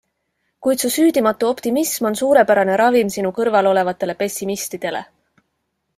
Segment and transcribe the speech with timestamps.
[0.67, 5.05] Kuid su süüdimatu optimism on suurepärane ravim sinu kõrval olevatele pessimistidele.